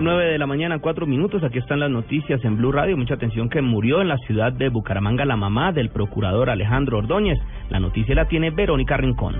[0.00, 1.42] 9 de la mañana, cuatro minutos.
[1.42, 2.96] Aquí están las noticias en Blue Radio.
[2.96, 7.38] Mucha atención que murió en la ciudad de Bucaramanga la mamá del procurador Alejandro Ordóñez.
[7.68, 9.34] La noticia la tiene Verónica Rincón.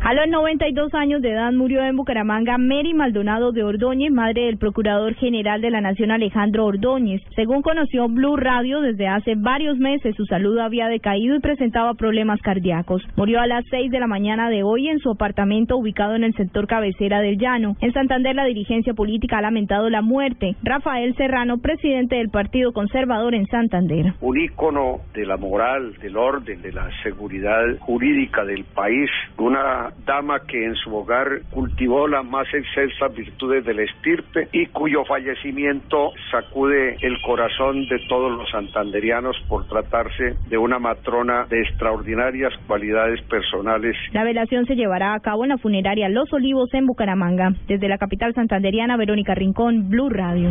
[0.00, 4.56] A los 92 años de edad murió en Bucaramanga Mary Maldonado de Ordóñez, madre del
[4.56, 7.20] Procurador General de la Nación Alejandro Ordóñez.
[7.34, 12.40] Según conoció Blue Radio, desde hace varios meses su salud había decaído y presentaba problemas
[12.40, 13.02] cardíacos.
[13.16, 16.34] Murió a las 6 de la mañana de hoy en su apartamento ubicado en el
[16.34, 17.76] sector cabecera del Llano.
[17.80, 20.54] En Santander la dirigencia política ha lamentado la muerte.
[20.62, 24.14] Rafael Serrano, presidente del Partido Conservador en Santander.
[24.20, 30.40] Un ícono de la moral, del orden, de la seguridad jurídica del país, una dama
[30.46, 36.96] que en su hogar cultivó las más excelsas virtudes del estirpe y cuyo fallecimiento sacude
[37.00, 43.96] el corazón de todos los santanderianos por tratarse de una matrona de extraordinarias cualidades personales.
[44.12, 47.52] La velación se llevará a cabo en la funeraria Los Olivos en Bucaramanga.
[47.66, 50.50] Desde la capital santanderiana, Verónica Rincón, Blue Radio.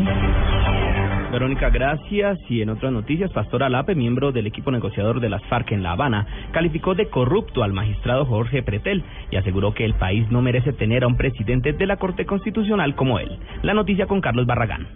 [1.31, 2.39] Verónica, gracias.
[2.49, 5.91] Y en otras noticias, Pastor Alape, miembro del equipo negociador de las FARC en La
[5.91, 10.71] Habana, calificó de corrupto al magistrado Jorge Pretel y aseguró que el país no merece
[10.71, 13.39] tener a un presidente de la Corte Constitucional como él.
[13.61, 14.87] La noticia con Carlos Barragán.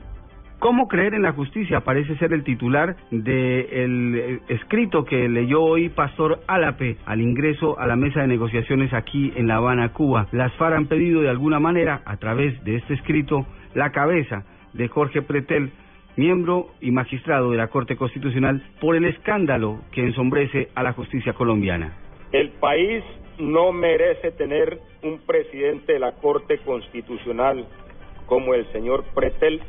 [0.59, 1.81] ¿Cómo creer en la justicia?
[1.81, 7.87] Parece ser el titular del eh, escrito que leyó hoy Pastor Álape al ingreso a
[7.87, 10.27] la mesa de negociaciones aquí en La Habana, Cuba.
[10.31, 14.87] Las FARC han pedido de alguna manera, a través de este escrito, la cabeza de
[14.87, 15.71] Jorge Pretel
[16.15, 21.33] miembro y magistrado de la Corte Constitucional, por el escándalo que ensombrece a la justicia
[21.33, 21.97] colombiana.
[22.31, 23.03] El país
[23.39, 27.65] no merece tener un presidente de la Corte Constitucional
[28.25, 29.61] como el señor Pretel,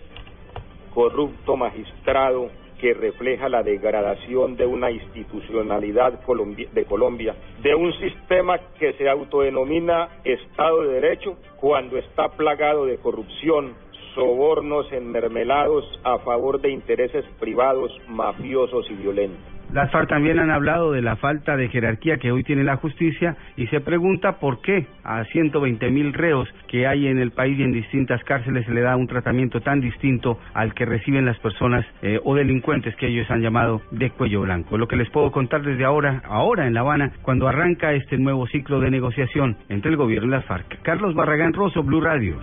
[0.94, 2.50] corrupto magistrado
[2.82, 10.08] que refleja la degradación de una institucionalidad de Colombia, de un sistema que se autodenomina
[10.24, 13.74] Estado de Derecho cuando está plagado de corrupción,
[14.14, 19.52] sobornos enmermelados a favor de intereses privados, mafiosos y violentos.
[19.72, 23.38] Las FARC también han hablado de la falta de jerarquía que hoy tiene la justicia
[23.56, 27.62] y se pregunta por qué a 120 mil reos que hay en el país y
[27.62, 31.86] en distintas cárceles se le da un tratamiento tan distinto al que reciben las personas
[32.02, 34.76] eh, o delincuentes que ellos han llamado de cuello blanco.
[34.76, 38.46] Lo que les puedo contar desde ahora, ahora en La Habana, cuando arranca este nuevo
[38.48, 40.82] ciclo de negociación entre el gobierno y las FARC.
[40.82, 42.36] Carlos Barragán Rosso, Blue Radio.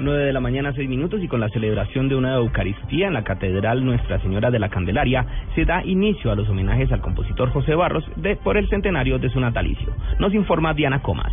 [0.00, 3.24] 9 de la mañana, 6 minutos, y con la celebración de una Eucaristía en la
[3.24, 7.74] Catedral Nuestra Señora de la Candelaria, se da inicio a los homenajes al compositor José
[7.74, 8.04] Barros
[8.42, 9.94] por el centenario de su natalicio.
[10.18, 11.32] Nos informa Diana Comas.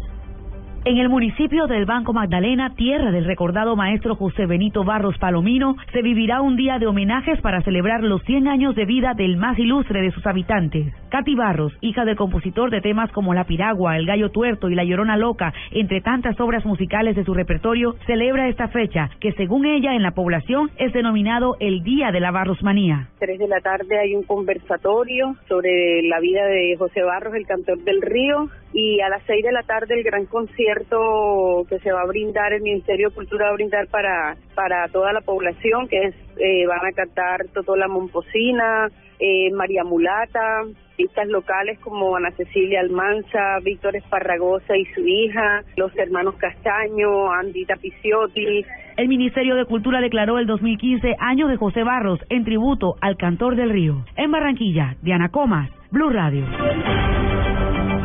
[0.83, 6.01] En el municipio del Banco Magdalena, tierra del recordado maestro José Benito Barros Palomino, se
[6.01, 10.01] vivirá un día de homenajes para celebrar los 100 años de vida del más ilustre
[10.01, 10.91] de sus habitantes.
[11.09, 14.83] Katy Barros, hija del compositor de temas como La Piragua, El Gallo Tuerto y La
[14.83, 19.93] Llorona Loca, entre tantas obras musicales de su repertorio, celebra esta fecha, que según ella
[19.93, 23.07] en la población es denominado el Día de la Barrosmanía.
[23.19, 27.77] Tres de la tarde hay un conversatorio sobre la vida de José Barros, el cantor
[27.83, 32.01] del río, y a las seis de la tarde el gran concierto que se va
[32.01, 36.05] a brindar, el Ministerio de Cultura va a brindar para, para toda la población, que
[36.05, 38.87] es, eh, van a cantar Totola Momposina,
[39.19, 45.95] eh, María Mulata, artistas locales como Ana Cecilia Almanza, Víctor Esparragosa y su hija, los
[45.97, 48.65] hermanos Castaño, Andita Piciotti.
[48.97, 53.55] El Ministerio de Cultura declaró el 2015 año de José Barros en tributo al cantor
[53.55, 54.03] del río.
[54.15, 56.45] En Barranquilla, Diana Comas, Blue Radio.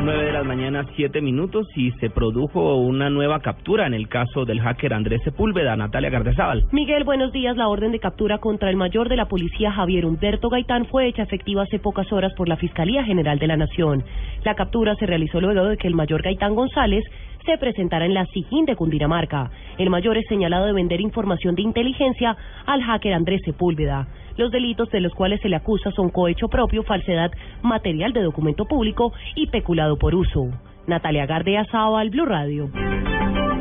[0.06, 4.44] 9 de la mañana, 7 minutos, y se produjo una nueva captura en el caso
[4.44, 6.64] del hacker Andrés Sepúlveda, Natalia Gardezábal.
[6.70, 7.56] Miguel, buenos días.
[7.56, 11.24] La orden de captura contra el mayor de la policía, Javier Humberto Gaitán, fue hecha
[11.24, 14.04] efectiva hace pocas horas por la Fiscalía General de la Nación.
[14.44, 17.02] La captura se realizó luego de que el mayor Gaitán González
[17.46, 19.50] se presentará en la SIGIN de Cundinamarca.
[19.78, 22.36] El mayor es señalado de vender información de inteligencia
[22.66, 24.08] al hacker Andrés Sepúlveda.
[24.36, 27.30] Los delitos de los cuales se le acusa son cohecho propio, falsedad
[27.62, 30.50] material de documento público y peculado por uso.
[30.86, 32.68] Natalia Gardea al Blue Radio.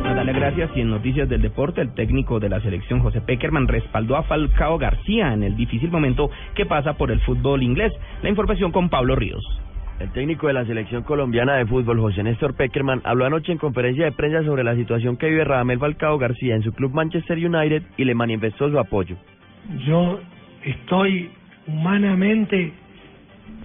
[0.03, 0.72] Natalia, gracias.
[0.75, 4.78] Y en noticias del deporte, el técnico de la selección José Peckerman respaldó a Falcao
[4.78, 7.93] García en el difícil momento que pasa por el fútbol inglés.
[8.22, 9.43] La información con Pablo Ríos.
[10.00, 14.03] El técnico de la selección colombiana de fútbol, José Néstor Peckerman, habló anoche en conferencia
[14.03, 17.82] de prensa sobre la situación que vive Radamel Falcao García en su club Manchester United
[17.96, 19.16] y le manifestó su apoyo.
[19.88, 20.20] Yo
[20.64, 21.32] estoy
[21.68, 22.74] humanamente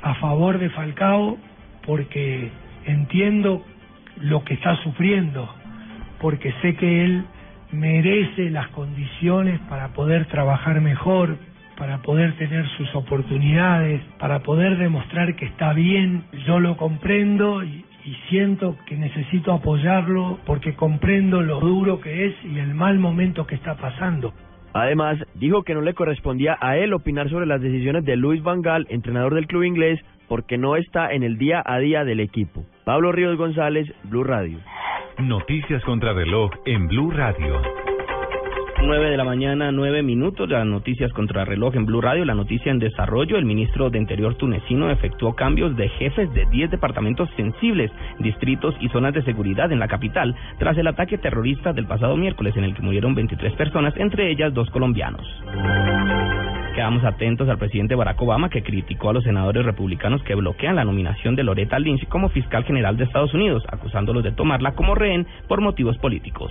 [0.02, 1.36] a favor de Falcao
[1.84, 2.50] porque
[2.86, 3.64] entiendo
[4.20, 5.48] lo que está sufriendo,
[6.20, 7.24] porque sé que él
[7.72, 11.38] merece las condiciones para poder trabajar mejor,
[11.80, 16.24] para poder tener sus oportunidades, para poder demostrar que está bien.
[16.46, 22.34] Yo lo comprendo y, y siento que necesito apoyarlo porque comprendo lo duro que es
[22.44, 24.34] y el mal momento que está pasando.
[24.74, 28.60] Además, dijo que no le correspondía a él opinar sobre las decisiones de Luis Van
[28.60, 29.98] Gaal, entrenador del club inglés,
[30.28, 32.66] porque no está en el día a día del equipo.
[32.84, 34.58] Pablo Ríos González, Blue Radio.
[35.18, 37.89] Noticias contra reloj en Blue Radio.
[38.82, 40.48] 9 de la mañana, 9 minutos.
[40.48, 42.24] Las noticias contra reloj en Blue Radio.
[42.24, 43.36] La noticia en desarrollo.
[43.36, 48.88] El ministro de Interior tunecino efectuó cambios de jefes de 10 departamentos sensibles, distritos y
[48.88, 52.74] zonas de seguridad en la capital tras el ataque terrorista del pasado miércoles en el
[52.74, 55.26] que murieron 23 personas, entre ellas dos colombianos.
[56.74, 60.84] Quedamos atentos al presidente Barack Obama que criticó a los senadores republicanos que bloquean la
[60.84, 65.26] nominación de Loretta Lynch como fiscal general de Estados Unidos, acusándolos de tomarla como rehén
[65.48, 66.50] por motivos políticos.